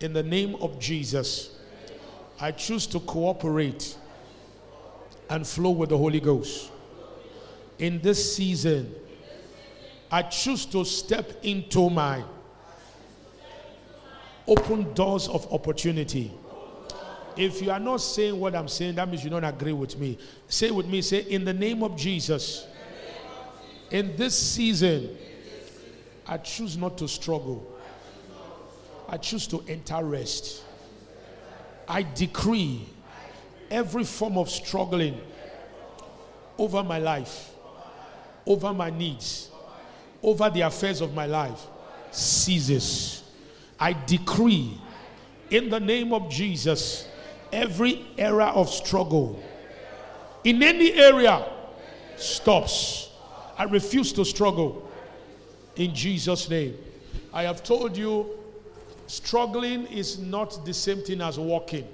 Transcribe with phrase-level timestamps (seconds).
[0.00, 1.56] In the name of Jesus,
[2.40, 3.96] I choose to cooperate
[5.28, 6.70] and flow with the Holy Ghost.
[7.78, 8.94] In this season,
[10.10, 12.22] I choose to step into my
[14.46, 16.32] open doors of opportunity.
[17.36, 20.18] If you are not saying what I'm saying, that means you don't agree with me.
[20.48, 22.66] Say with me, say, in the name of Jesus,
[23.90, 25.16] in this season,
[26.26, 27.77] I choose not to struggle.
[29.08, 30.62] I choose to enter rest.
[31.88, 32.86] I decree
[33.70, 35.18] every form of struggling
[36.58, 37.52] over my life,
[38.46, 39.50] over my needs,
[40.22, 41.66] over the affairs of my life
[42.10, 43.22] ceases.
[43.80, 44.78] I decree
[45.50, 47.08] in the name of Jesus
[47.52, 49.42] every era of struggle
[50.44, 51.46] in any area
[52.16, 53.10] stops.
[53.56, 54.90] I refuse to struggle
[55.76, 56.76] in Jesus' name.
[57.32, 58.37] I have told you
[59.08, 61.88] struggling is not the same thing as walking.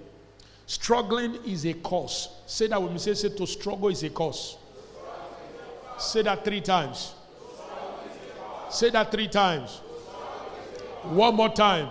[0.67, 2.29] Struggling is a cause.
[2.47, 2.99] Say that with me.
[2.99, 4.57] Say, say to struggle is a cause.
[5.99, 7.15] Say that three times.
[8.71, 9.81] Say that three times.
[11.05, 11.91] One more time.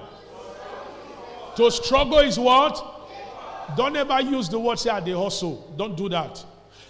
[1.56, 2.90] To struggle is what?
[3.78, 5.74] Don't ever use the word say at the hustle.
[5.78, 6.44] Don't do that.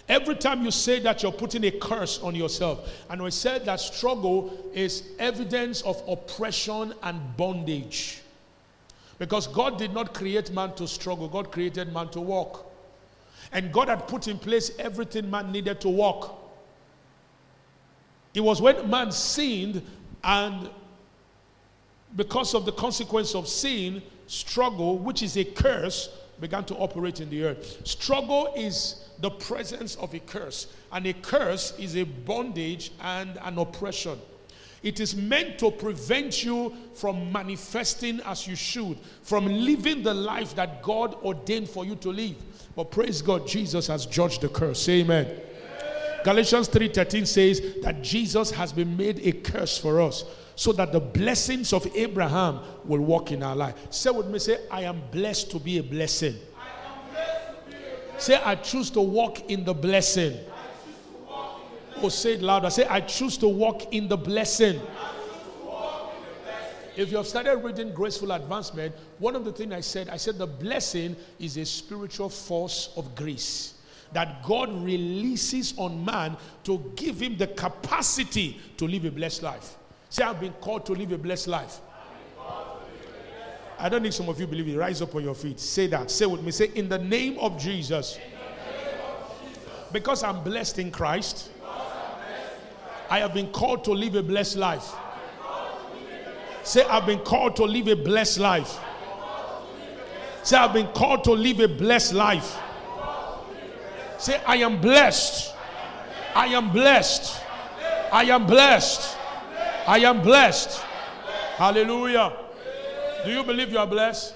[0.08, 2.90] Every time you say that, you're putting a curse on yourself.
[3.08, 8.20] And we said that struggle is evidence of oppression and bondage.
[9.18, 12.72] Because God did not create man to struggle, God created man to walk.
[13.52, 16.40] And God had put in place everything man needed to walk.
[18.34, 19.82] It was when man sinned,
[20.24, 20.68] and
[22.16, 26.08] because of the consequence of sin, struggle, which is a curse,
[26.40, 27.86] began to operate in the earth.
[27.86, 33.58] Struggle is the presence of a curse, and a curse is a bondage and an
[33.58, 34.18] oppression.
[34.84, 40.54] It is meant to prevent you from manifesting as you should, from living the life
[40.56, 42.36] that God ordained for you to live.
[42.76, 44.86] But praise God, Jesus has judged the curse.
[44.90, 45.24] Amen.
[45.24, 46.20] Amen.
[46.22, 51.00] Galatians 3:13 says that Jesus has been made a curse for us so that the
[51.00, 53.74] blessings of Abraham will walk in our life.
[53.88, 56.36] Say with me, say, I am blessed to be a blessing.
[58.18, 60.38] Say, I choose to walk in the blessing.
[62.04, 62.68] Oh, say it louder.
[62.68, 64.78] Say, I choose to walk in the blessing.
[66.98, 70.36] If you have started reading Graceful Advancement, one of the things I said, I said
[70.36, 73.76] the blessing is a spiritual force of grace
[74.12, 79.76] that God releases on man to give him the capacity to live a blessed life.
[80.10, 81.80] Say, I've been called to live a blessed life.
[83.78, 84.76] I don't think some of you believe it.
[84.76, 85.58] Rise up on your feet.
[85.58, 86.10] Say that.
[86.10, 86.50] Say with me.
[86.50, 88.18] Say, in the name of Jesus.
[89.90, 91.50] Because I'm blessed in Christ,
[93.10, 94.94] I have been called to live a blessed life.
[96.62, 98.78] Say, I've been called to live a blessed life.
[100.42, 102.58] Say, I've been called to live a blessed life.
[104.18, 105.54] Say, I am blessed.
[106.34, 107.42] I am blessed.
[108.10, 109.16] I am blessed.
[109.86, 110.80] I am blessed.
[111.56, 112.32] Hallelujah.
[113.24, 114.34] Do you believe you are blessed?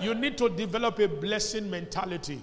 [0.00, 2.40] You need to develop a blessing mentality.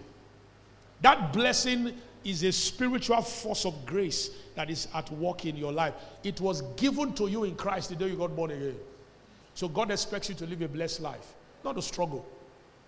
[1.01, 1.93] That blessing
[2.25, 5.93] is a spiritual force of grace that is at work in your life.
[6.23, 8.75] It was given to you in Christ the day you got born again.
[9.53, 12.25] So God expects you to live a blessed life, not a struggle.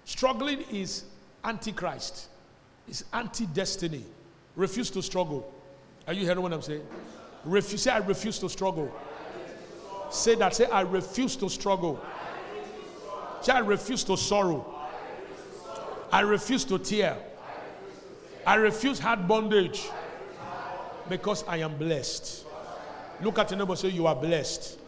[0.03, 1.05] Struggling is
[1.45, 2.27] antichrist,
[2.87, 4.03] it's anti destiny.
[4.55, 5.53] Refuse to struggle.
[6.07, 6.85] Are you hearing what I'm saying?
[7.45, 8.91] Refuse, say, I refuse to struggle.
[10.09, 10.55] Say that.
[10.55, 12.03] Say, I refuse to struggle.
[13.41, 14.65] Say, I refuse to sorrow.
[16.11, 17.17] I refuse to tear.
[18.47, 19.89] I refuse hard bondage
[21.09, 22.45] because I am blessed.
[23.21, 24.79] Look at your neighbor say, You are blessed.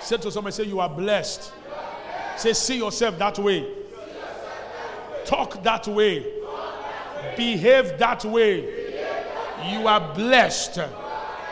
[0.00, 1.52] Say to somebody, Say, You are blessed.
[2.36, 3.68] Say, See yourself that way.
[5.24, 6.24] Talk that way.
[7.36, 8.60] Behave that way.
[9.72, 10.78] You are blessed.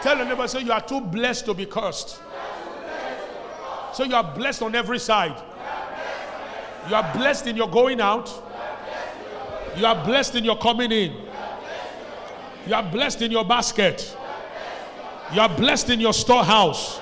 [0.02, 2.20] Tell your neighbor, say, You are too blessed to be cursed.
[3.94, 5.42] So you are blessed on every side.
[6.88, 8.30] You are blessed in your going out.
[9.76, 11.14] You are blessed in your coming in.
[12.66, 14.16] You are blessed in your basket.
[15.34, 17.00] You are blessed in your storehouse.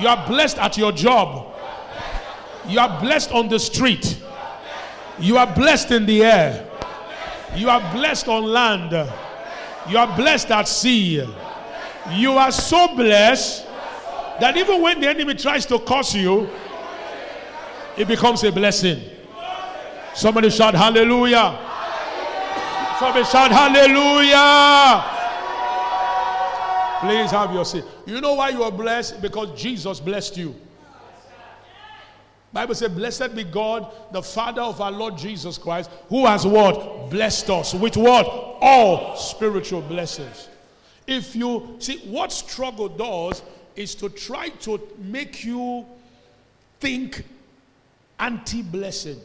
[0.00, 1.54] You are blessed at your job.
[2.66, 4.22] You are blessed on the street.
[5.18, 6.70] You are blessed in the air.
[7.56, 8.92] You are blessed on land.
[9.88, 11.26] You are blessed at sea.
[12.12, 13.66] You are so blessed
[14.40, 16.48] that even when the enemy tries to curse you,
[17.96, 19.17] it becomes a blessing.
[20.14, 21.58] Somebody shout hallelujah.
[22.98, 25.04] Somebody shout hallelujah.
[27.00, 27.84] Please have your seat.
[28.06, 29.22] You know why you are blessed?
[29.22, 30.54] Because Jesus blessed you.
[32.52, 37.10] Bible says, Blessed be God, the Father of our Lord Jesus Christ, who has what?
[37.10, 38.26] Blessed us with what?
[38.60, 40.48] All spiritual blessings.
[41.06, 43.42] If you see what struggle does
[43.76, 45.86] is to try to make you
[46.80, 47.24] think
[48.18, 49.20] anti blessing,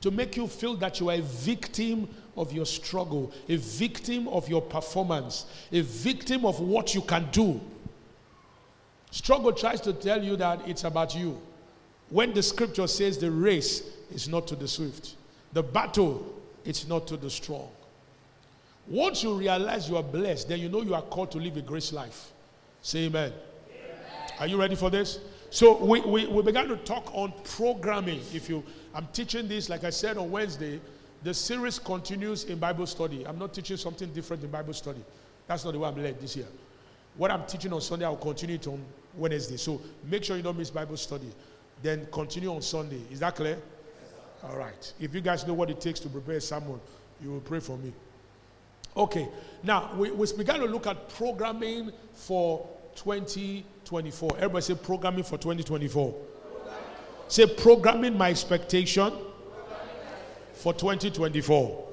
[0.00, 4.48] to make you feel that you are a victim of your struggle, a victim of
[4.48, 7.60] your performance, a victim of what you can do.
[9.10, 11.40] Struggle tries to tell you that it's about you.
[12.08, 13.82] When the scripture says the race
[14.12, 15.16] is not to the swift,
[15.52, 17.68] the battle it's not to the strong.
[18.86, 21.62] Once you realize you are blessed, then you know you are called to live a
[21.62, 22.32] grace life.
[22.82, 23.32] Say amen.
[23.68, 24.32] amen.
[24.38, 25.20] Are you ready for this?
[25.50, 28.20] So we, we, we began to talk on programming.
[28.32, 28.64] If you
[28.94, 30.80] I'm teaching this, like I said on Wednesday,
[31.22, 33.26] the series continues in Bible study.
[33.26, 35.04] I'm not teaching something different in Bible study.
[35.46, 36.46] That's not the way I'm led this year.
[37.16, 38.82] What I'm teaching on Sunday, I'll continue it on
[39.14, 39.56] Wednesday.
[39.56, 41.30] So make sure you don't miss Bible study.
[41.82, 43.00] Then continue on Sunday.
[43.10, 43.58] Is that clear?
[44.42, 44.92] All right.
[44.98, 46.80] If you guys know what it takes to prepare sermon,
[47.22, 47.92] you will pray for me.
[48.96, 49.28] Okay.
[49.62, 52.66] Now, we, we began to look at programming for
[52.96, 54.30] 2024.
[54.36, 56.14] Everybody say programming for 2024.
[57.30, 59.12] Say programming my expectation
[60.52, 61.88] for 2024.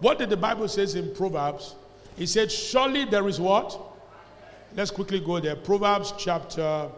[0.00, 1.74] What did the Bible says in Proverbs?
[2.18, 3.80] He said, Surely there is what?
[4.76, 5.56] Let's quickly go there.
[5.56, 6.90] Proverbs chapter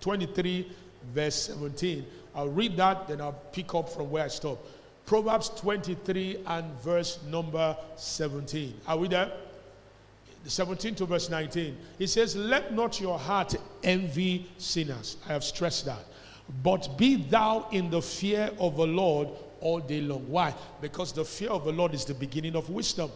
[0.00, 0.70] 23,
[1.14, 2.04] verse 17.
[2.34, 4.68] I'll read that, then I'll pick up from where I stopped.
[5.06, 8.74] Proverbs 23 and verse number 17.
[8.86, 9.32] Are we there?
[10.44, 11.74] 17 to verse 19.
[11.98, 15.16] He says, Let not your heart envy sinners.
[15.26, 16.04] I have stressed that.
[16.62, 19.28] But be thou in the fear of the Lord
[19.60, 20.28] all day long.
[20.28, 20.54] Why?
[20.80, 23.10] Because the fear of the Lord is the beginning of wisdom.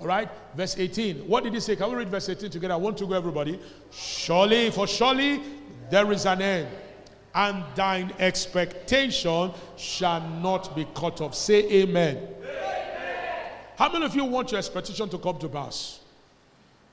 [0.00, 1.28] All right, verse 18.
[1.28, 1.74] What did he say?
[1.74, 2.74] Can we read verse 18 together?
[2.74, 3.58] I want to go, everybody.
[3.90, 5.40] Surely, for surely
[5.90, 6.68] there is an end,
[7.34, 11.34] and thine expectation shall not be cut off.
[11.34, 12.16] Say amen.
[12.16, 13.50] amen.
[13.76, 16.00] How many of you want your expectation to come to pass?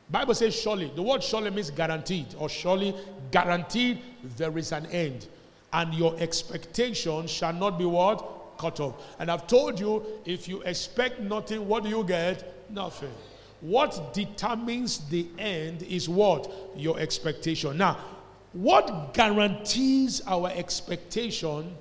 [0.10, 0.92] Bible says surely.
[0.96, 2.96] The word surely means guaranteed, or surely
[3.36, 4.02] guaranteed
[4.38, 5.28] there is an end
[5.74, 8.58] and your expectation shall not be what?
[8.58, 8.94] Cut off.
[9.20, 12.70] And I've told you, if you expect nothing, what do you get?
[12.70, 13.12] Nothing.
[13.60, 16.50] What determines the end is what?
[16.78, 17.78] Your expectation.
[17.78, 17.98] Now,
[18.54, 21.76] what guarantees our expectation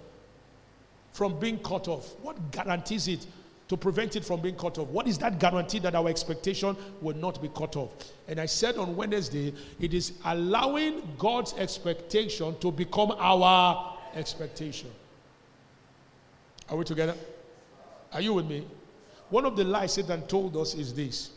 [1.12, 2.16] from being cut off?
[2.20, 3.24] What guarantees it?
[3.68, 4.88] To prevent it from being cut off.
[4.88, 7.90] What is that guarantee that our expectation will not be cut off?
[8.28, 14.90] And I said on Wednesday, it is allowing God's expectation to become our expectation.
[16.68, 17.14] Are we together?
[18.12, 18.66] Are you with me?
[19.30, 21.30] One of the lies Satan told us is this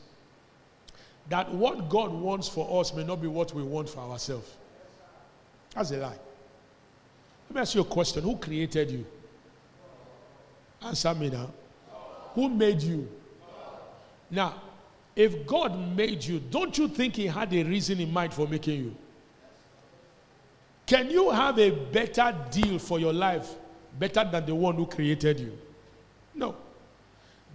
[1.30, 4.50] that what God wants for us may not be what we want for ourselves.
[5.75, 6.18] That's a lie.
[7.50, 9.06] Let me ask you a question Who created you?
[10.81, 11.50] Answer me now.
[12.38, 13.10] Who made you?
[14.30, 14.62] Now,
[15.16, 18.80] if God made you, don't you think He had a reason in mind for making
[18.80, 18.95] you?
[20.86, 23.56] Can you have a better deal for your life,
[23.98, 25.57] better than the one who created you?
[26.36, 26.56] No.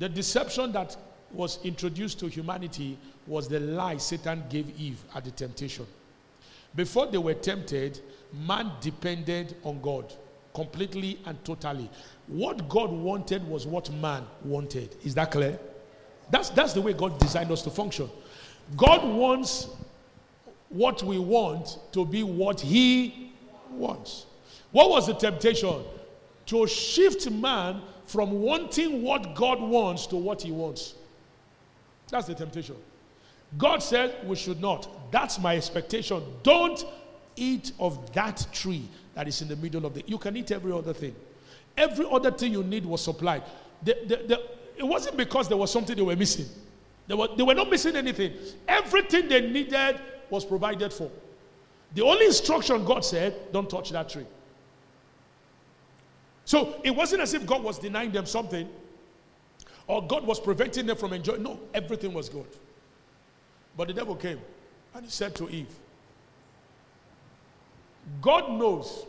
[0.00, 0.96] The deception that
[1.30, 5.86] was introduced to humanity was the lie Satan gave Eve at the temptation.
[6.74, 8.00] Before they were tempted,
[8.32, 10.12] man depended on God
[10.54, 11.90] completely and totally.
[12.26, 14.96] What God wanted was what man wanted.
[15.04, 15.58] Is that clear?
[16.30, 18.08] That's, that's the way God designed us to function.
[18.76, 19.68] God wants
[20.68, 23.32] what we want to be what He
[23.70, 24.26] wants.
[24.70, 25.82] What was the temptation?
[26.46, 30.94] To shift man from wanting what God wants to what He wants.
[32.08, 32.76] That's the temptation.
[33.58, 34.88] God said we should not.
[35.12, 36.22] That's my expectation.
[36.42, 36.84] Don't
[37.36, 40.02] eat of that tree that is in the middle of the.
[40.06, 41.14] You can eat every other thing.
[41.76, 43.42] Every other thing you need was supplied.
[43.82, 44.42] The, the, the,
[44.76, 46.46] it wasn't because there was something they were missing.
[47.06, 48.34] They were, they were not missing anything.
[48.68, 51.10] Everything they needed was provided for.
[51.94, 54.26] The only instruction God said, don't touch that tree.
[56.44, 58.68] So it wasn't as if God was denying them something
[59.86, 61.42] or God was preventing them from enjoying.
[61.42, 62.46] No, everything was good.
[63.76, 64.40] But the devil came
[64.94, 65.68] and he said to Eve,
[68.20, 69.06] God knows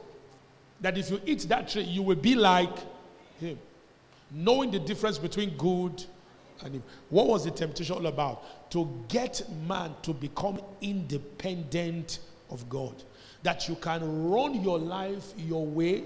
[0.81, 2.75] that if you eat that tree, you will be like
[3.39, 3.57] him.
[4.31, 6.03] Knowing the difference between good
[6.61, 6.87] and evil.
[7.09, 8.71] What was the temptation all about?
[8.71, 12.19] To get man to become independent
[12.49, 13.03] of God.
[13.43, 16.03] That you can run your life your way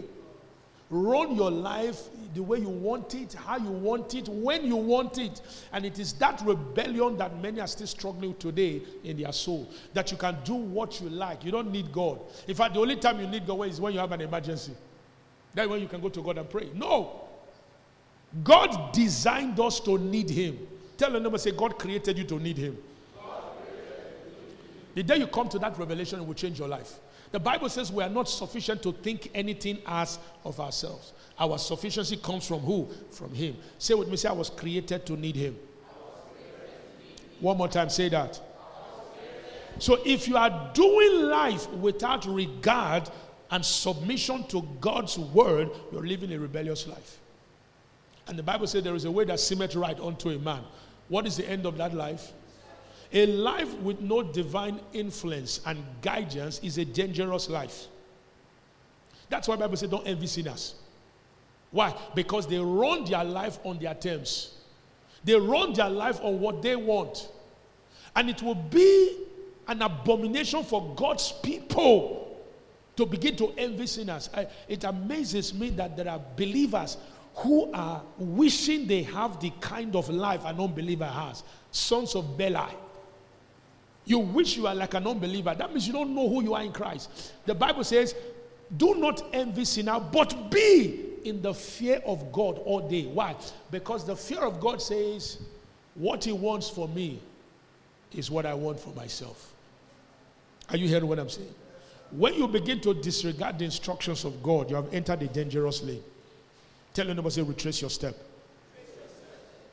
[0.90, 2.04] Run your life
[2.34, 5.42] the way you want it, how you want it, when you want it.
[5.74, 9.70] And it is that rebellion that many are still struggling today in their soul.
[9.94, 11.44] That you can do what you like.
[11.44, 12.20] You don't need God.
[12.48, 14.74] In fact, the only time you need God is when you have an emergency.
[15.54, 16.70] That's when you can go to God and pray.
[16.74, 17.24] No.
[18.44, 20.58] God designed us to need Him.
[20.98, 22.78] Tell the neighbor, say, God created you to need Him.
[24.96, 26.94] The day you come to that revelation, it will change your life.
[27.32, 31.14] The Bible says we are not sufficient to think anything as of ourselves.
[31.40, 32.88] Our sufficiency comes from who?
[33.12, 33.58] From Him.
[33.78, 35.58] Say with me, say, I was created to need Him.
[37.40, 38.42] One more time, say that.
[39.80, 43.10] So if you are doing life without regard
[43.52, 47.20] and submission to God's word, you're living a rebellious life.
[48.28, 50.64] And the Bible says there is a way that seemeth right unto a man.
[51.08, 52.34] What is the end of that life?
[53.14, 57.88] A life with no divine influence and guidance is a dangerous life.
[59.30, 60.76] That's why Bible says don't envy sinners.
[61.72, 61.96] Why?
[62.16, 64.56] Because they run their life on their terms.
[65.24, 67.30] They run their life on what they want.
[68.16, 69.24] And it will be
[69.68, 72.42] an abomination for God's people
[72.96, 74.30] to begin to envy sinners.
[74.68, 76.98] It amazes me that there are believers
[77.36, 81.44] who are wishing they have the kind of life an unbeliever has.
[81.72, 82.70] Sons of Belial.
[84.08, 85.54] You wish you are like an unbeliever.
[85.54, 87.34] That means you don't know who you are in Christ.
[87.46, 88.16] The Bible says,
[88.78, 93.06] do not envy sinner, but be in the fear of God all day.
[93.06, 93.36] Why?
[93.70, 95.40] Because the fear of God says,
[95.96, 97.20] what He wants for me
[98.16, 99.52] is what I want for myself.
[100.70, 101.54] Are you hearing what I'm saying?
[102.12, 106.04] When you begin to disregard the instructions of God, you have entered a dangerous lane.
[106.94, 108.16] Tell your neighbor, say, retrace your step.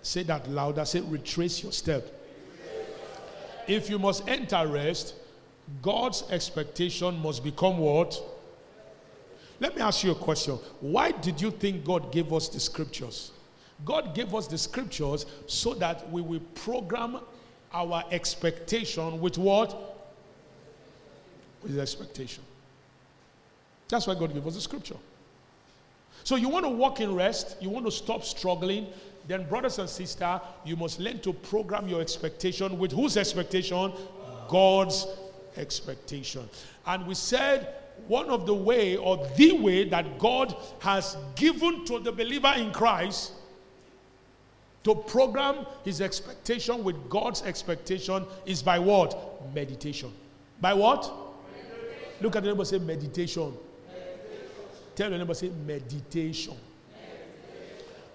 [0.02, 0.84] Say that louder.
[0.84, 2.04] Say, retrace your step.
[3.66, 5.14] If you must enter rest,
[5.82, 8.20] God's expectation must become what?
[9.60, 10.58] Let me ask you a question.
[10.80, 13.32] Why did you think God gave us the scriptures?
[13.84, 17.20] God gave us the scriptures so that we will program
[17.72, 19.96] our expectation with what?
[21.62, 22.42] With expectation.
[23.88, 24.96] That's why God gave us the scripture.
[26.22, 28.86] So you want to walk in rest, you want to stop struggling,
[29.26, 33.92] then brothers and sisters, you must learn to program your expectation with whose expectation?
[34.48, 35.06] God's
[35.56, 36.48] expectation.
[36.86, 37.74] And we said
[38.08, 42.72] one of the way or the way that God has given to the believer in
[42.72, 43.32] Christ
[44.82, 49.42] to program his expectation with God's expectation is by what?
[49.54, 50.12] Meditation.
[50.60, 51.02] By what?
[51.02, 52.12] Meditation.
[52.20, 53.54] Look at the neighbor say meditation.
[53.88, 54.50] meditation.
[54.94, 56.54] Tell the neighbor say meditation.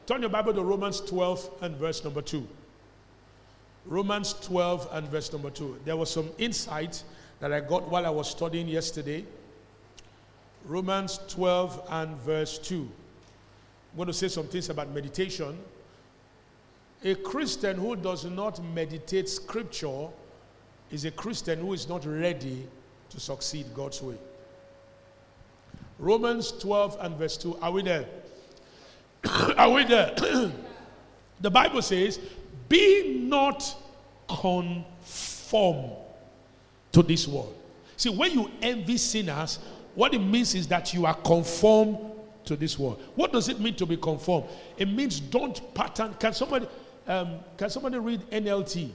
[0.09, 2.47] Turn your Bible to Romans 12 and verse number 2.
[3.85, 5.81] Romans 12 and verse number 2.
[5.85, 7.03] There was some insight
[7.39, 9.23] that I got while I was studying yesterday.
[10.65, 12.77] Romans 12 and verse 2.
[12.81, 15.55] I'm going to say some things about meditation.
[17.03, 20.07] A Christian who does not meditate scripture
[20.89, 22.67] is a Christian who is not ready
[23.11, 24.15] to succeed God's way.
[25.99, 27.59] Romans 12 and verse 2.
[27.61, 28.07] Are we there?
[29.57, 30.15] Are we there?
[31.41, 32.19] the Bible says,
[32.67, 33.75] Be not
[34.27, 35.93] conformed
[36.91, 37.55] to this world.
[37.97, 39.59] See, when you envy sinners,
[39.95, 41.97] what it means is that you are conformed
[42.45, 43.01] to this world.
[43.15, 44.47] What does it mean to be conformed?
[44.77, 46.15] It means don't pattern.
[46.19, 46.67] Can somebody
[47.07, 48.91] um, can somebody read NLT?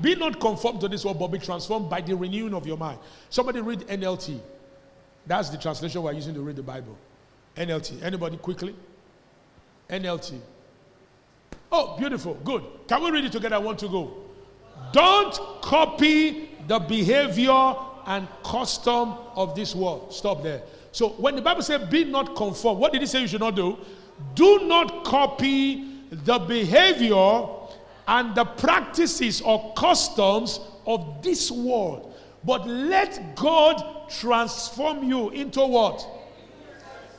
[0.00, 2.98] Be not conformed to this world, but be transformed by the renewing of your mind.
[3.30, 4.40] Somebody read NLT.
[5.26, 6.96] That's the translation we're using to read the Bible.
[7.56, 8.02] NLT.
[8.02, 8.74] Anybody quickly?
[9.88, 10.38] NLT.
[11.72, 12.34] Oh, beautiful.
[12.44, 12.62] Good.
[12.86, 13.56] Can we read it together?
[13.56, 14.14] I want to go.
[14.92, 17.74] Don't copy the behavior
[18.06, 20.12] and custom of this world.
[20.12, 20.62] Stop there.
[20.92, 23.56] So when the Bible says be not conformed, what did he say you should not
[23.56, 23.78] do?
[24.34, 27.46] Do not copy the behavior
[28.08, 32.14] and the practices or customs of this world.
[32.44, 36.06] But let God transform you into what?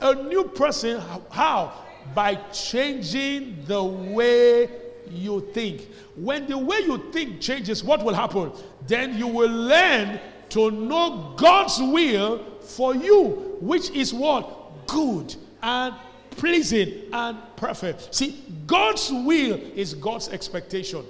[0.00, 1.00] A new person.
[1.30, 1.72] How?
[2.14, 4.70] By changing the way
[5.10, 5.88] you think.
[6.16, 8.52] When the way you think changes, what will happen?
[8.86, 14.86] Then you will learn to know God's will for you, which is what?
[14.86, 15.94] Good and
[16.30, 18.14] pleasing and perfect.
[18.14, 21.04] See, God's will is God's expectation.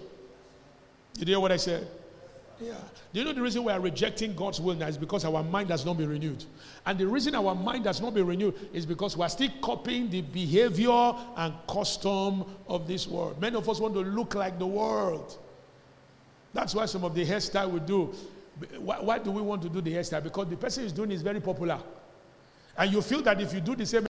[1.18, 1.87] You hear what I said?
[2.60, 2.74] Yeah.
[3.12, 5.70] Do you know the reason we are rejecting God's will now is because our mind
[5.70, 6.44] has not been renewed.
[6.86, 10.10] And the reason our mind has not been renewed is because we are still copying
[10.10, 13.40] the behavior and custom of this world.
[13.40, 15.38] Many of us want to look like the world.
[16.52, 18.12] That's why some of the hairstyle we do.
[18.78, 20.24] Why, why do we want to do the hairstyle?
[20.24, 21.78] Because the person is doing is very popular.
[22.76, 24.07] And you feel that if you do the same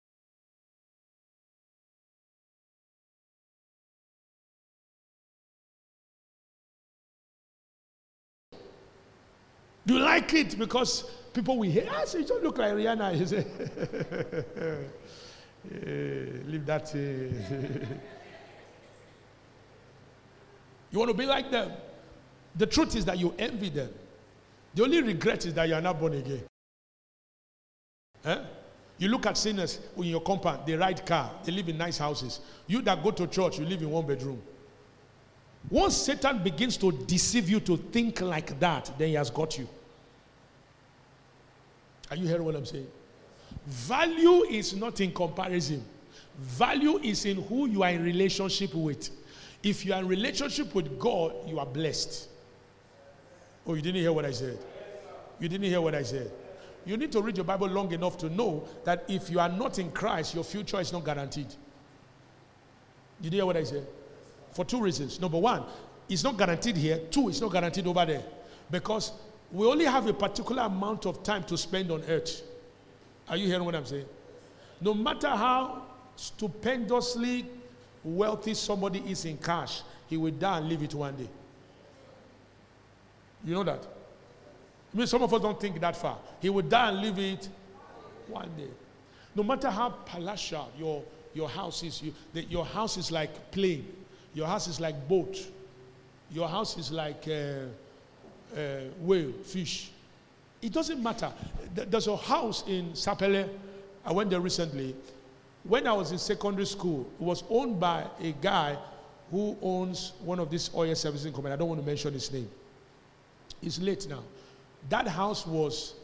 [9.86, 13.20] Do you like it because people will hear, you don't look like Rihanna.
[13.20, 13.46] You say,
[16.46, 16.94] leave that.
[20.92, 21.72] You want to be like them.
[22.56, 23.90] The truth is that you envy them.
[24.76, 26.44] The only regret is that you are not born again.
[28.26, 28.38] Eh?
[29.00, 32.42] You look at sinners in your compound, they ride car, they live in nice houses.
[32.68, 34.42] You that go to church, you live in one bedroom.
[35.70, 39.68] Once Satan begins to deceive you to think like that, then he has got you.
[42.12, 42.88] Are you hearing what I'm saying?
[43.66, 45.84] Value is not in comparison.
[46.38, 49.10] Value is in who you are in relationship with.
[49.62, 52.30] If you are in relationship with God, you are blessed.
[53.66, 54.60] Oh, you didn't hear what I said?
[55.40, 56.32] You didn't hear what I said?
[56.86, 59.80] You need to read your Bible long enough to know that if you are not
[59.80, 61.48] in Christ, your future is not guaranteed.
[63.22, 63.88] Did you hear what I said?
[64.54, 65.20] For two reasons.
[65.20, 65.64] Number one,
[66.08, 67.00] it's not guaranteed here.
[67.10, 68.24] Two, it's not guaranteed over there.
[68.70, 69.12] Because
[69.52, 72.44] we only have a particular amount of time to spend on earth.
[73.30, 74.06] Are you hearing what I'm saying?
[74.82, 75.84] No matter how
[76.16, 77.46] stupendously
[78.04, 81.30] wealthy somebody is in cash, he will die and leave it one day.
[83.46, 83.86] You know that?
[84.94, 86.18] I mean, some of us don't think that far.
[86.40, 87.50] He will die and leave it
[88.28, 88.70] one day.
[89.36, 93.88] No matter how palatial your, your house is, you, the, your house is like plane,
[94.34, 95.40] your house is like boat,
[96.32, 99.92] your house is like uh, uh, whale, fish.
[100.62, 101.32] It doesn't matter.
[101.74, 103.50] There's a house in Sapele.
[104.06, 104.96] I went there recently.
[105.64, 108.78] When I was in secondary school, it was owned by a guy
[109.32, 111.56] who owns one of these oil servicing companies.
[111.56, 112.50] I don't want to mention his name.
[113.62, 114.24] He's late now.
[114.90, 115.96] That house was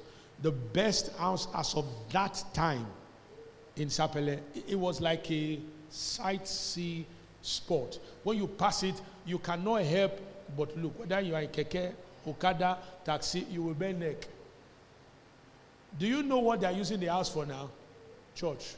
[0.42, 2.86] the best house as of that time
[3.76, 4.40] in Sapele.
[4.68, 5.60] It was like a
[5.92, 7.06] sightsee
[7.50, 8.00] spot.
[8.24, 10.20] When you pass it, you cannot help
[10.58, 11.00] but look.
[11.00, 11.94] Whether you are in keke,
[12.28, 14.28] okada, taxi, you will bend neck.
[15.98, 17.70] Do you know what they are using the house for now?
[18.36, 18.76] Church.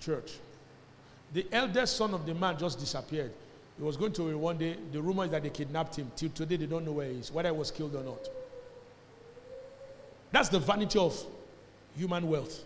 [0.00, 0.32] Church.
[1.32, 3.32] The eldest son of the man just disappeared.
[3.78, 4.76] He was going to one day.
[4.92, 6.10] The rumor is that they kidnapped him.
[6.16, 8.28] Till today, they don't know where he is, whether he was killed or not.
[10.32, 11.18] That's the vanity of
[11.96, 12.62] human wealth.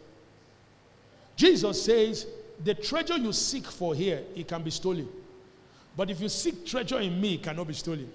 [1.36, 2.26] Jesus says,
[2.62, 5.08] The treasure you seek for here, it can be stolen.
[5.96, 8.10] But if you seek treasure in me, it cannot be stolen.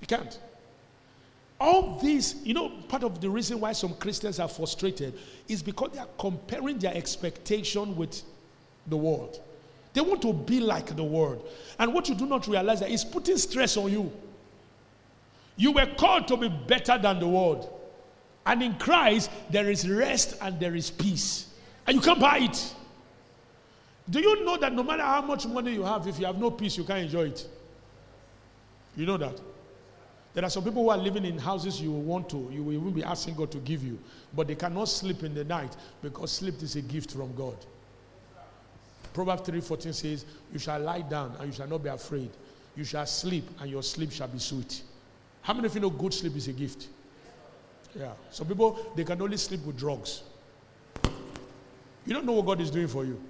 [0.00, 0.38] You can't.
[1.58, 5.90] All these, you know, part of the reason why some Christians are frustrated is because
[5.92, 8.22] they are comparing their expectation with
[8.86, 9.40] the world.
[9.94, 11.48] They want to be like the world.
[11.78, 14.12] And what you do not realize that is putting stress on you.
[15.56, 17.72] You were called to be better than the world.
[18.44, 21.45] And in Christ, there is rest and there is peace.
[21.86, 22.74] And you can't buy it.
[24.08, 26.50] Do you know that no matter how much money you have, if you have no
[26.50, 27.46] peace, you can't enjoy it?
[28.96, 29.40] You know that?
[30.32, 32.74] There are some people who are living in houses you will want to, you will
[32.74, 33.98] even be asking God to give you,
[34.34, 37.56] but they cannot sleep in the night because sleep is a gift from God.
[39.14, 42.28] Proverbs 3:14 says, You shall lie down and you shall not be afraid.
[42.76, 44.82] You shall sleep and your sleep shall be sweet.
[45.40, 46.88] How many of you know good sleep is a gift?
[47.98, 48.12] Yeah.
[48.30, 50.22] Some people they can only sleep with drugs.
[52.06, 53.20] You don't know what God is doing for you.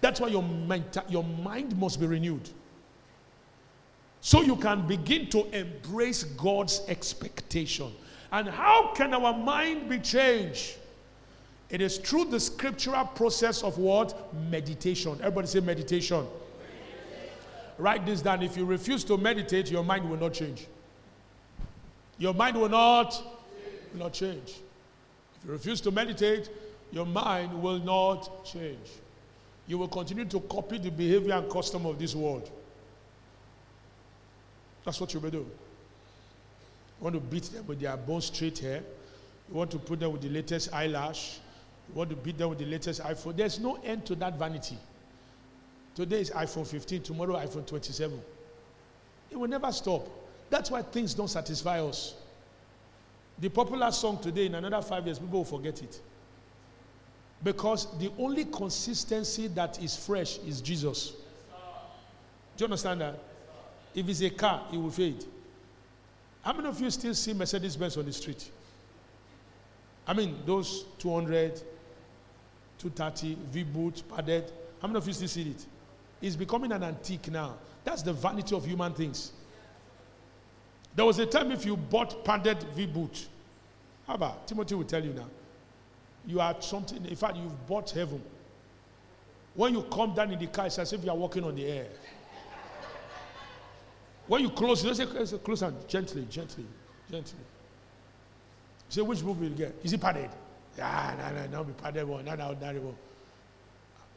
[0.00, 2.48] That's why your mind, your mind must be renewed.
[4.20, 7.92] So you can begin to embrace God's expectation.
[8.30, 10.76] And how can our mind be changed?
[11.70, 14.34] It is through the scriptural process of what?
[14.50, 15.12] Meditation.
[15.20, 16.18] Everybody say meditation.
[16.18, 16.28] meditation.
[17.76, 18.42] Write this down.
[18.42, 20.66] If you refuse to meditate, your mind will not change.
[22.18, 23.22] Your mind will not,
[23.92, 24.60] will not change.
[25.36, 26.48] If you refuse to meditate,
[26.92, 28.88] your mind will not change.
[29.66, 32.50] You will continue to copy the behavior and custom of this world.
[34.84, 35.38] That's what you will do.
[35.38, 38.82] You want to beat them with their bone straight hair.
[39.48, 41.38] You want to put them with the latest eyelash.
[41.88, 43.36] You want to beat them with the latest iPhone.
[43.36, 44.78] There's no end to that vanity.
[45.94, 48.20] Today is iPhone 15, tomorrow iPhone 27.
[49.30, 50.08] It will never stop.
[50.48, 52.14] That's why things don't satisfy us.
[53.38, 56.00] The popular song today, in another five years, people will forget it.
[57.42, 61.12] Because the only consistency that is fresh is Jesus.
[62.56, 63.18] Do you understand that?
[63.94, 65.24] If it's a car, it will fade.
[66.42, 68.50] How many of you still see Mercedes Benz on the street?
[70.06, 71.56] I mean, those 200,
[72.78, 74.50] 230, V boot, padded.
[74.80, 75.66] How many of you still see it?
[76.20, 77.54] It's becoming an antique now.
[77.84, 79.32] That's the vanity of human things.
[80.96, 83.28] There was a time if you bought padded V boot,
[84.06, 85.26] how about Timothy will tell you now.
[86.28, 88.22] You are something, in fact, you've bought heaven.
[89.54, 91.64] When you come down in the car, it's as if you are walking on the
[91.64, 91.86] air.
[94.26, 96.66] When you close, you say, close and gently, gently,
[97.10, 97.38] gently.
[97.40, 99.74] You say, which book will you get?
[99.82, 100.28] Is it padded?
[100.78, 102.96] Ah, no, no, no, be padded one, not ordinary one.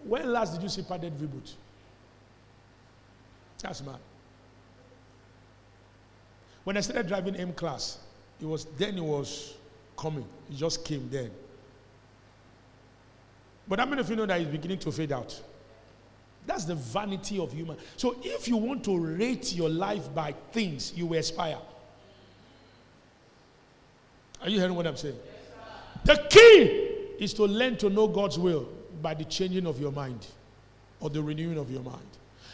[0.03, 1.55] When last did you see padded V-boot?
[3.63, 3.99] That's mad.
[6.65, 7.99] When I started driving M class,
[8.41, 9.55] it was then it was
[9.97, 10.25] coming.
[10.49, 11.31] It just came then.
[13.71, 15.41] But how many of you know that it's beginning to fade out?
[16.45, 17.77] That's the vanity of human.
[17.95, 21.57] So if you want to rate your life by things, you will aspire.
[24.41, 25.15] Are you hearing what I'm saying?
[26.03, 26.63] The key
[27.23, 28.67] is to learn to know God's will
[29.01, 30.27] by the changing of your mind
[30.99, 32.01] or the renewing of your mind.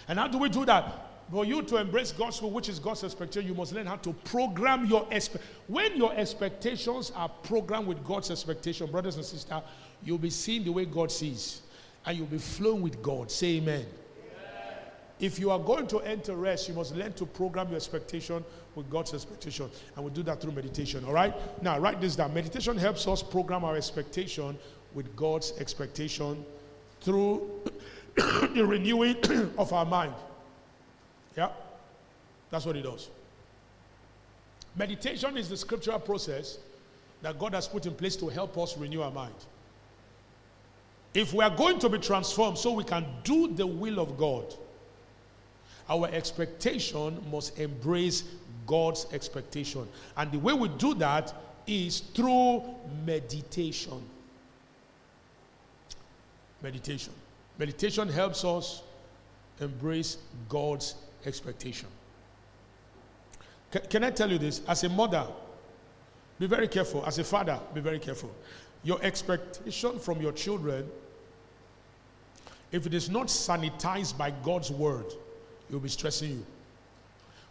[0.08, 1.08] And how do we do that?
[1.32, 4.13] For you to embrace God's will, which is God's expectation, you must learn how to
[4.13, 5.43] program your expect.
[5.65, 9.63] When your expectations are programmed with God's expectation, brothers and sisters,
[10.03, 11.62] you'll be seeing the way God sees,
[12.05, 13.31] and you'll be flowing with God.
[13.31, 13.86] Say Amen.
[13.86, 14.75] amen.
[15.19, 18.43] If you are going to enter rest, you must learn to program your expectation
[18.75, 21.03] with God's expectation, and we do that through meditation.
[21.05, 21.33] All right.
[21.63, 22.33] Now, write this down.
[22.33, 24.57] Meditation helps us program our expectation
[24.93, 26.45] with God's expectation
[27.01, 27.49] through
[28.15, 29.17] the renewing
[29.57, 30.13] of our mind.
[31.36, 31.49] Yeah,
[32.49, 33.10] that's what it does.
[34.75, 36.60] Meditation is the scriptural process
[37.21, 39.33] that God has put in place to help us renew our mind.
[41.17, 44.53] If we are going to be transformed so we can do the will of God,
[45.89, 48.23] our expectation must embrace
[48.67, 49.88] God's expectation.
[50.15, 51.34] And the way we do that
[51.65, 52.63] is through
[53.03, 53.99] meditation.
[56.62, 57.13] Meditation.
[57.58, 58.84] Meditation helps us
[59.60, 60.93] embrace God's
[61.25, 61.88] expectation.
[63.89, 64.62] Can, I tell you this?
[64.67, 65.25] As a mother,
[66.38, 67.03] be very careful.
[67.08, 68.30] As a father, be very careful.
[68.84, 70.88] Your expectation from your children,
[72.71, 76.45] if it is not sanitized by God's word, it will be stressing you.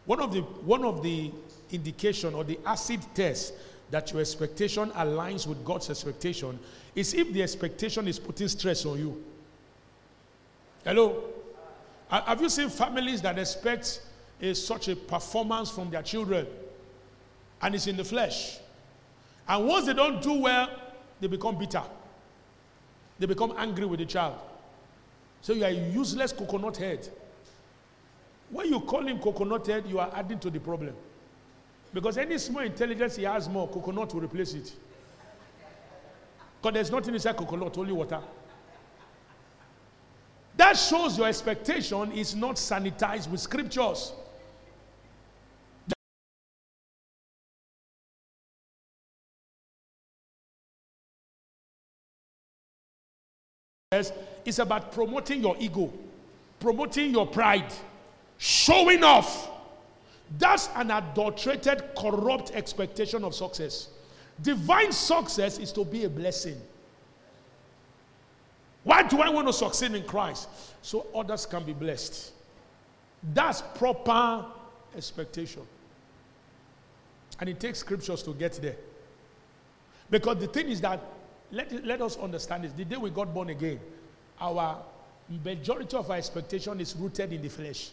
[0.04, 1.32] One of the one of the
[1.72, 3.54] indication or the acid test
[3.90, 6.58] that your expectation aligns with God's expectation
[6.94, 9.22] is if the expectation is putting stress on you.
[10.84, 11.24] Hello?
[12.08, 14.00] Have you seen families that expect
[14.40, 16.46] a, such a performance from their children
[17.62, 18.58] and it's in the flesh?
[19.48, 20.68] And once they don't do well,
[21.20, 21.82] they become bitter.
[23.18, 24.38] They become angry with the child.
[25.40, 27.08] So you are useless coconut head.
[28.50, 30.94] When you call him coconut head, you are adding to the problem.
[31.92, 34.72] Because any small intelligence he has more, coconut will replace it.
[36.60, 38.20] Because there's nothing inside coconut, only water.
[40.56, 44.12] That shows your expectation is not sanitized with scriptures.
[54.46, 55.92] It's about promoting your ego,
[56.60, 57.72] promoting your pride,
[58.38, 59.50] showing off.
[60.38, 63.88] That's an adulterated, corrupt expectation of success.
[64.40, 66.60] Divine success is to be a blessing.
[68.84, 70.48] Why do I want to succeed in Christ?
[70.80, 72.32] So others can be blessed.
[73.34, 74.44] That's proper
[74.96, 75.62] expectation.
[77.40, 78.76] And it takes scriptures to get there.
[80.08, 81.00] Because the thing is that,
[81.50, 82.72] let, let us understand this.
[82.72, 83.80] The day we got born again,
[84.40, 84.82] our
[85.44, 87.90] majority of our expectation is rooted in the flesh,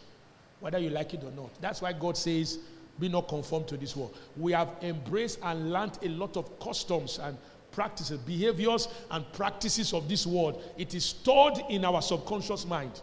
[0.60, 1.50] whether you like it or not.
[1.60, 2.58] That's why God says,
[2.98, 4.16] Be not conformed to this world.
[4.36, 7.36] We have embraced and learned a lot of customs and
[7.72, 10.62] practices, behaviors, and practices of this world.
[10.78, 13.00] It is stored in our subconscious mind.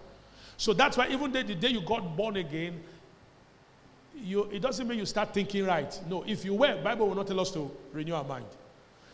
[0.57, 2.81] So that's why even the, the day you got born again,
[4.15, 5.99] you, it doesn't mean you start thinking right.
[6.07, 8.45] No, if you were, Bible will not tell us to renew our mind.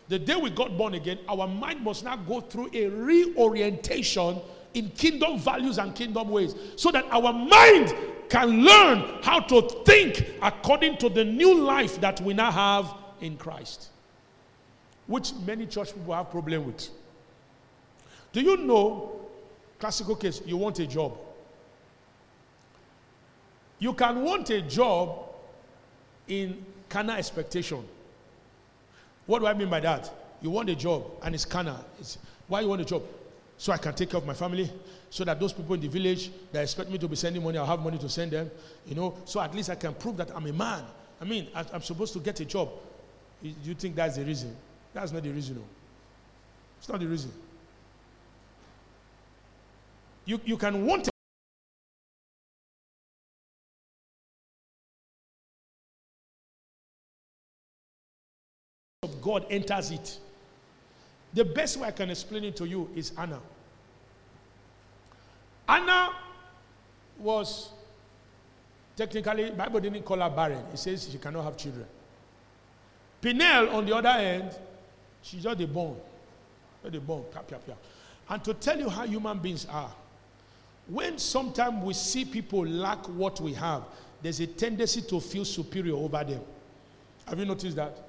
[0.10, 4.42] The day we got born again, our mind must now go through a reorientation
[4.74, 7.94] in kingdom values and kingdom ways so that our mind
[8.30, 13.38] can learn how to think according to the new life that we now have in
[13.38, 13.90] Christ
[15.08, 16.90] which many church people have problem with.
[18.34, 19.22] Do you know,
[19.80, 21.18] classical case, you want a job.
[23.80, 25.30] You can want a job
[26.28, 27.86] in carnal expectation.
[29.28, 30.12] What do I mean by that?
[30.42, 31.46] You want a job and it's.
[32.00, 33.04] It's, why you want a job?
[33.58, 34.72] So I can take care of my family,
[35.10, 37.66] so that those people in the village that expect me to be sending money, I'll
[37.66, 38.50] have money to send them.
[38.86, 40.84] You know, so at least I can prove that I'm a man.
[41.20, 42.70] I mean, I'm supposed to get a job.
[43.42, 44.56] Do you think that's the reason?
[44.94, 45.56] That's not the reason.
[45.56, 45.64] No.
[46.80, 47.32] It's not the reason.
[50.26, 51.10] You, you can want
[59.28, 60.20] God enters it.
[61.34, 63.42] The best way I can explain it to you is Anna.
[65.68, 66.14] Anna
[67.20, 67.72] was
[68.96, 70.64] technically, Bible didn't call her barren.
[70.72, 71.86] It says she cannot have children.
[73.22, 74.58] Pinel, on the other hand,
[75.22, 75.98] she's just a bone.
[76.82, 77.26] Just a bone.
[78.30, 79.92] And to tell you how human beings are,
[80.88, 83.84] when sometimes we see people lack what we have,
[84.22, 86.42] there's a tendency to feel superior over them.
[87.28, 88.07] Have you noticed that?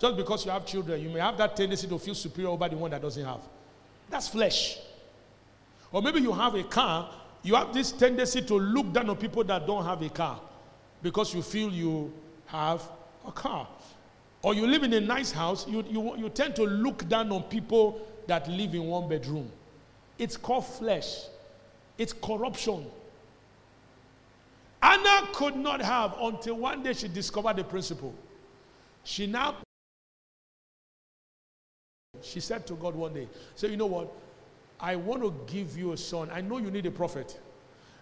[0.00, 2.76] Just because you have children, you may have that tendency to feel superior over the
[2.76, 3.40] one that doesn't have.
[4.08, 4.78] That's flesh.
[5.92, 7.10] Or maybe you have a car,
[7.42, 10.40] you have this tendency to look down on people that don't have a car
[11.02, 12.12] because you feel you
[12.46, 12.82] have
[13.26, 13.68] a car.
[14.42, 17.42] Or you live in a nice house, you, you, you tend to look down on
[17.44, 19.50] people that live in one bedroom.
[20.18, 21.24] It's called flesh,
[21.98, 22.86] it's corruption.
[24.82, 28.14] Anna could not have until one day she discovered the principle.
[29.04, 29.56] She now
[32.22, 34.12] she said to God one day, So you know what?
[34.78, 36.30] I want to give you a son.
[36.32, 37.38] I know you need a prophet.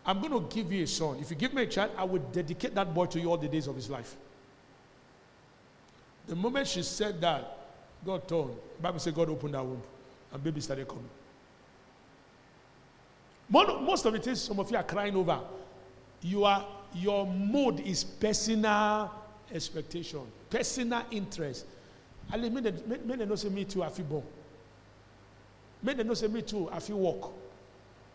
[0.07, 1.19] I'm going to give you a son.
[1.21, 3.49] If you give me a child, I will dedicate that boy to you all the
[3.49, 4.17] days of his life.
[6.27, 7.59] The moment she said that,
[8.05, 8.55] God turned.
[8.81, 9.83] Bible said God opened that womb
[10.33, 11.09] and baby started coming.
[13.51, 15.41] Most of it is some of you are crying over.
[16.23, 19.11] You are, your mode is personal
[19.53, 21.67] expectation, personal interest.
[22.33, 24.25] Ali, me, me, me, no say me too, I feel born.
[25.83, 27.33] Me, they no say me too, I walk.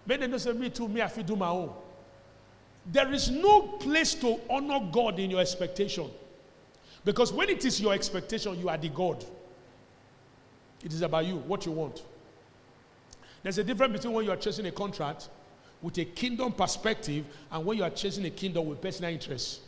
[0.05, 1.71] Me, they no say me too, me, I do my own.
[2.85, 6.09] There is no place to honor God in your expectation.
[7.05, 9.23] Because when it is your expectation, you are the God.
[10.83, 12.03] It is about you, what you want.
[13.41, 15.29] There's a difference between when you are chasing a contract
[15.81, 19.61] with a kingdom perspective and when you are chasing a kingdom with personal interests.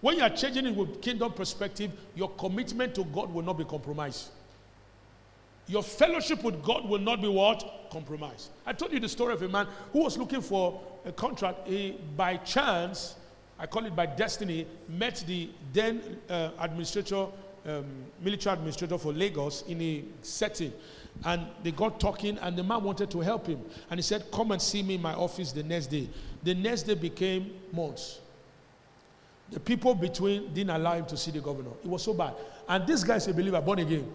[0.00, 3.64] When you are changing it with kingdom perspective, your commitment to God will not be
[3.64, 4.30] compromised.
[5.66, 7.88] Your fellowship with God will not be what?
[7.92, 8.48] Compromised.
[8.66, 11.68] I told you the story of a man who was looking for a contract.
[11.68, 13.14] He, by chance,
[13.58, 17.26] I call it by destiny, met the then uh, administrator,
[17.66, 17.84] um,
[18.22, 20.72] military administrator for Lagos in a setting.
[21.24, 23.60] And they got talking, and the man wanted to help him.
[23.90, 26.08] And he said, Come and see me in my office the next day.
[26.42, 28.20] The next day became months.
[29.50, 31.70] The people between didn't allow him to see the governor.
[31.82, 32.34] It was so bad.
[32.68, 34.10] And this guy is a believer, born again.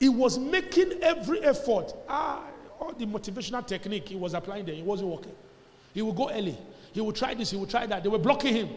[0.00, 1.94] He was making every effort.
[2.08, 2.42] Ah,
[2.80, 5.32] all the motivational technique he was applying there, it wasn't working.
[5.94, 6.58] He would go early.
[6.92, 8.02] He would try this, he would try that.
[8.02, 8.68] They were blocking him.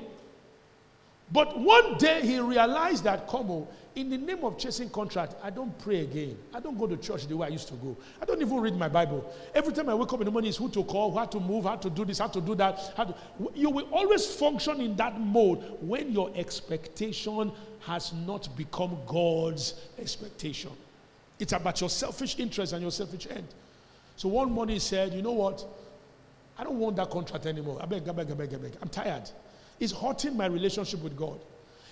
[1.32, 5.78] But one day he realized that, Como, in the name of chasing contract, I don't
[5.80, 6.38] pray again.
[6.54, 7.96] I don't go to church the way I used to go.
[8.22, 9.32] I don't even read my Bible.
[9.54, 11.66] Every time I wake up in the morning, it's who to call, how to move,
[11.66, 12.96] how to do this, how to do that.
[12.96, 13.14] To,
[13.54, 20.72] you will always function in that mode when your expectation has not become God's expectation.
[21.38, 23.48] It's about your selfish interest and your selfish end.
[24.16, 25.66] So one morning he said, You know what?
[26.58, 27.80] I don't want that contract anymore.
[27.82, 28.74] I beg, I beg, I beg, I beg.
[28.82, 29.30] I'm tired.
[29.80, 31.40] It's hurting my relationship with God.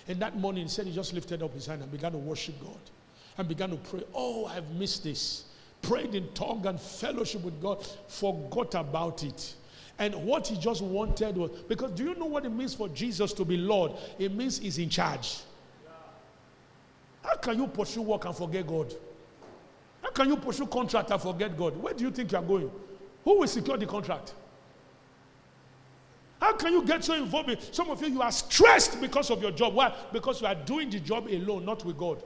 [0.08, 2.60] And that morning, he said he just lifted up his hand and began to worship
[2.62, 2.78] God
[3.36, 4.02] and began to pray.
[4.14, 5.44] Oh, I've missed this.
[5.82, 9.54] Prayed in tongue and fellowship with God, forgot about it.
[9.98, 13.32] And what he just wanted was because do you know what it means for Jesus
[13.34, 13.92] to be Lord?
[14.18, 15.38] It means he's in charge.
[17.22, 18.92] How can you pursue work and forget God?
[20.02, 21.76] How can you pursue contract and forget God?
[21.76, 22.70] Where do you think you are going?
[23.24, 24.34] Who will secure the contract?
[26.40, 27.50] How can you get so involved?
[27.50, 29.74] In, some of you, you are stressed because of your job.
[29.74, 29.94] Why?
[30.12, 32.22] Because you are doing the job alone, not with God.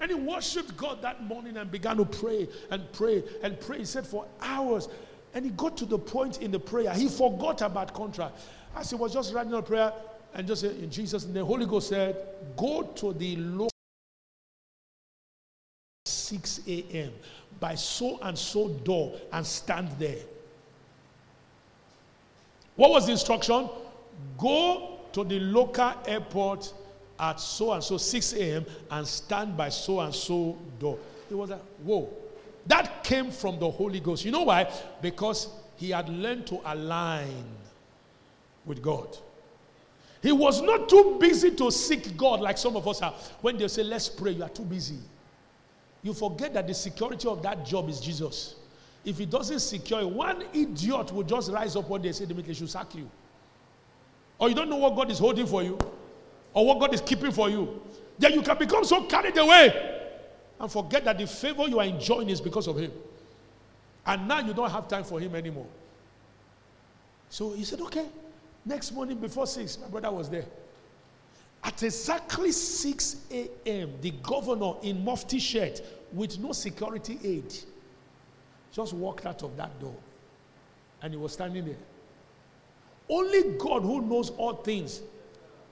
[0.00, 3.78] And he worshiped God that morning and began to pray and pray and pray.
[3.78, 4.88] He said for hours.
[5.34, 8.38] And he got to the point in the prayer, he forgot about contract.
[8.74, 9.92] As he was just writing a prayer
[10.34, 12.16] and just in Jesus' name, the Holy Ghost said,
[12.56, 13.70] Go to the local
[16.04, 17.12] 6 a.m.
[17.58, 20.18] by so and so door and stand there.
[22.76, 23.68] What was the instruction?
[24.38, 26.72] Go to the local airport
[27.18, 28.66] at so and so 6 a.m.
[28.90, 30.98] and stand by so and so door.
[31.30, 32.08] It was like, whoa.
[32.66, 34.24] That came from the Holy Ghost.
[34.24, 34.70] You know why?
[35.02, 37.44] Because he had learned to align
[38.64, 39.16] with God.
[40.22, 43.14] He was not too busy to seek God like some of us are.
[43.40, 44.98] When they say, let's pray, you are too busy.
[46.02, 48.56] You forget that the security of that job is Jesus.
[49.04, 52.26] If he doesn't secure it, one idiot will just rise up one day and say,
[52.26, 53.08] they should sack you.
[54.38, 55.78] Or you don't know what God is holding for you,
[56.52, 57.80] or what God is keeping for you.
[58.18, 60.00] Then you can become so carried away
[60.58, 62.92] and forget that the favor you are enjoying is because of Him.
[64.04, 65.66] And now you don't have time for Him anymore.
[67.30, 68.06] So he said, okay.
[68.66, 70.44] Next morning before 6, my brother was there.
[71.62, 75.80] At exactly 6 a.m., the governor in mufti shirt
[76.12, 77.54] with no security aid
[78.72, 79.94] just walked out of that door
[81.02, 81.76] and he was standing there.
[83.08, 85.00] Only God, who knows all things,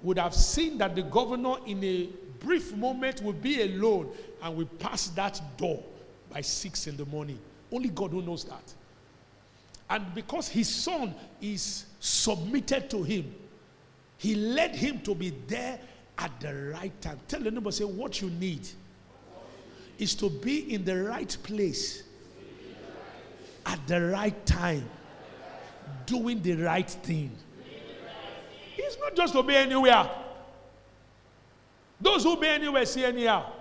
[0.03, 2.09] would have seen that the governor in a
[2.41, 4.11] brief moment would be alone
[4.43, 5.83] and we pass that door
[6.31, 7.39] by six in the morning.
[7.71, 8.75] Only God who knows that.
[9.91, 13.35] And because his son is submitted to him,
[14.19, 15.79] he led him to be there
[16.19, 17.19] at the right time.
[17.29, 18.69] Tell the neighbor, say, what you need
[19.99, 22.03] is to be in the right place
[23.69, 24.89] at the right time,
[26.07, 27.31] doing the right thing.
[28.77, 30.11] It's not just to be anywhere.
[32.01, 33.53] Those who be anywhere see anyhow.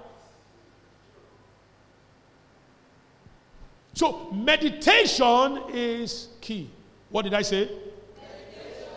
[3.93, 6.69] So meditation is key.
[7.09, 7.63] What did I say?
[7.65, 8.89] Meditation.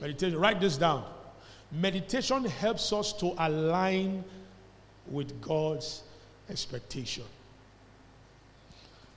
[0.00, 0.38] meditation.
[0.40, 1.04] Write this down.
[1.70, 4.24] Meditation helps us to align
[5.06, 6.02] with God's
[6.48, 7.24] expectation.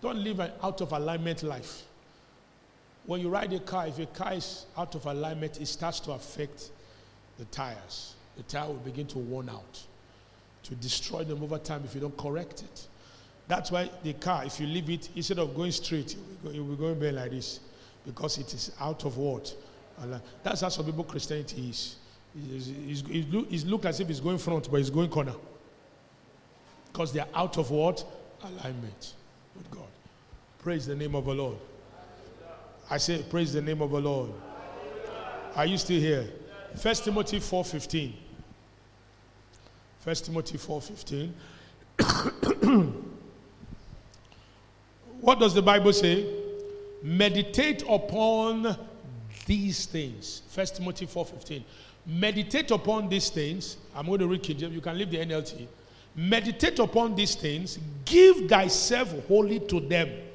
[0.01, 1.83] Don't live an out of alignment life.
[3.05, 6.11] When you ride a car, if a car is out of alignment, it starts to
[6.11, 6.69] affect
[7.37, 8.13] the tires.
[8.37, 9.83] The tire will begin to worn out,
[10.63, 12.87] to destroy them over time if you don't correct it.
[13.47, 16.93] That's why the car, if you leave it, instead of going straight, it will go
[16.93, 17.59] back like this
[18.05, 19.53] because it is out of what?
[20.43, 21.95] That's how some people Christianity is.
[22.35, 25.33] It looks as if it's going front, but it's going corner.
[26.91, 28.05] Because they are out of what?
[28.43, 29.13] Alignment
[29.57, 29.88] with God.
[30.69, 31.57] Praise the name of the Lord.
[32.91, 34.29] I say, praise the name of the Lord.
[35.55, 36.29] Are you still here?
[36.75, 38.13] First Timothy 4.15.
[40.01, 41.31] First Timothy 4.15.
[45.21, 46.31] what does the Bible say?
[47.01, 48.77] Meditate upon
[49.47, 50.43] these things.
[50.49, 51.63] First Timothy 4.15.
[52.05, 53.77] Meditate upon these things.
[53.95, 54.75] I'm going to read King James.
[54.75, 55.65] You can leave the NLT.
[56.15, 57.79] Meditate upon these things.
[58.05, 60.28] Give thyself wholly to them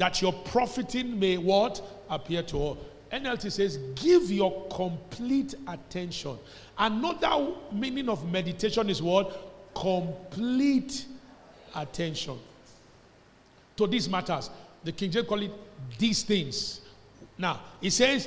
[0.00, 1.82] that your profiting may what?
[2.08, 2.78] Appear to all.
[3.12, 6.38] NLT says, give your complete attention.
[6.78, 9.74] Another meaning of meditation is what?
[9.74, 11.04] Complete
[11.74, 12.38] attention.
[13.76, 14.48] To these matters.
[14.84, 15.52] The King James call it
[15.98, 16.80] these things.
[17.36, 18.26] Now, he says,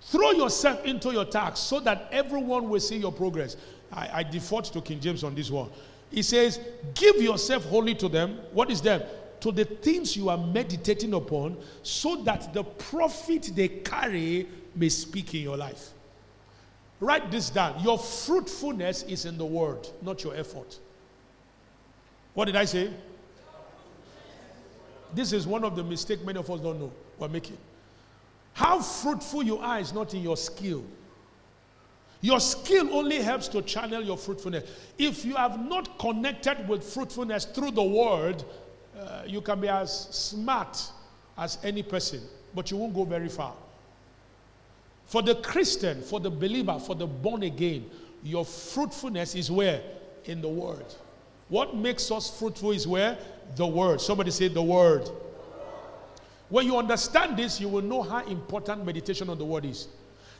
[0.00, 3.58] throw yourself into your task so that everyone will see your progress.
[3.92, 5.68] I, I default to King James on this one.
[6.10, 6.58] He says,
[6.94, 8.38] give yourself wholly to them.
[8.54, 9.02] What is them?
[9.40, 15.34] To the things you are meditating upon so that the profit they carry may speak
[15.34, 15.90] in your life.
[17.00, 17.78] Write this down.
[17.82, 20.78] Your fruitfulness is in the word, not your effort.
[22.34, 22.90] What did I say?
[25.14, 27.56] This is one of the mistakes many of us don't know we're making.
[28.52, 30.84] How fruitful you are is not in your skill.
[32.22, 34.64] Your skill only helps to channel your fruitfulness.
[34.98, 38.42] If you have not connected with fruitfulness through the word,
[38.98, 40.78] uh, you can be as smart
[41.36, 42.20] as any person,
[42.54, 43.54] but you won't go very far.
[45.06, 47.88] For the Christian, for the believer, for the born again,
[48.22, 49.80] your fruitfulness is where?
[50.24, 50.84] In the Word.
[51.48, 53.16] What makes us fruitful is where?
[53.54, 54.00] The Word.
[54.00, 55.08] Somebody say the Word.
[56.48, 59.88] When you understand this, you will know how important meditation on the Word is.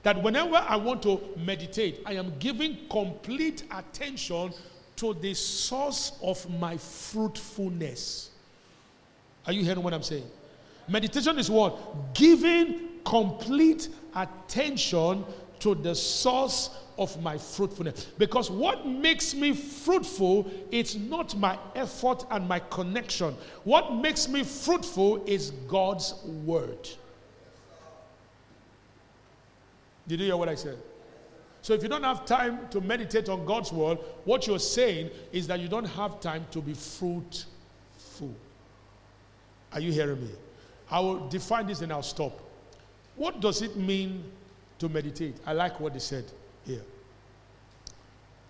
[0.03, 4.53] That whenever I want to meditate, I am giving complete attention
[4.97, 8.31] to the source of my fruitfulness.
[9.47, 10.29] Are you hearing what I'm saying?
[10.89, 12.15] Meditation is what?
[12.15, 15.25] Giving complete attention
[15.61, 18.07] to the source of my fruitfulness.
[18.19, 23.35] Because what makes me fruitful is not my effort and my connection.
[23.65, 26.89] What makes me fruitful is God's word.
[30.09, 30.79] Did you hear what I said?
[31.63, 35.49] So if you don't have time to meditate on God's word, what you're saying is
[35.49, 37.53] that you don't have time to be fruitful.
[39.77, 40.31] Are you hearing me?
[40.91, 42.41] I will define this and I'll stop.
[43.15, 44.25] What does it mean
[44.79, 45.37] to meditate?
[45.45, 46.25] I like what they said
[46.65, 46.81] here.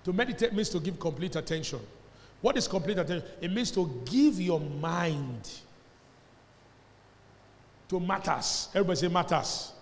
[0.04, 1.80] To meditate means to give complete attention.
[2.42, 3.28] What is complete attention?
[3.40, 5.50] It means to give your mind
[7.88, 8.68] to matters.
[8.72, 9.72] Everybody say matters.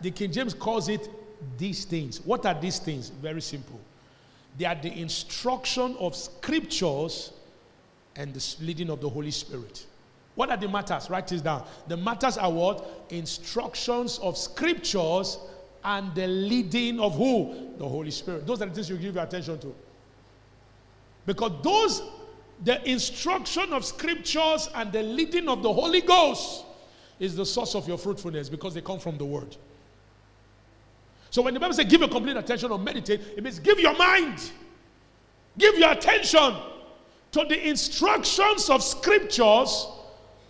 [0.00, 1.10] The King James calls it
[1.58, 2.24] these things.
[2.24, 3.10] What are these things?
[3.10, 3.78] Very simple.
[4.56, 7.34] They are the instruction of scriptures
[8.16, 9.84] and the leading of the Holy Spirit.
[10.38, 11.10] What are the matters?
[11.10, 11.66] Write this down.
[11.88, 13.06] The matters are what?
[13.10, 15.36] Instructions of scriptures
[15.82, 17.72] and the leading of who?
[17.76, 18.46] The Holy Spirit.
[18.46, 19.74] Those are the things you give your attention to.
[21.26, 22.02] Because those,
[22.62, 26.64] the instruction of scriptures and the leading of the Holy Ghost
[27.18, 29.56] is the source of your fruitfulness because they come from the Word.
[31.30, 33.96] So when the Bible says give your complete attention or meditate, it means give your
[33.96, 34.52] mind,
[35.58, 36.54] give your attention
[37.32, 39.88] to the instructions of scriptures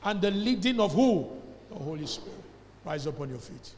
[0.09, 1.29] and the leading of who?
[1.69, 2.41] The Holy Spirit.
[2.85, 3.75] Rise up on your feet.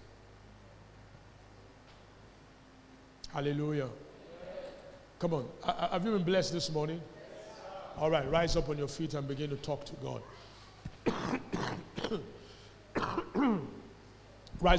[3.32, 3.88] Hallelujah.
[5.18, 5.48] Come on.
[5.90, 7.00] Have you been blessed this morning?
[7.98, 10.22] All right, rise up on your feet and begin to talk to God.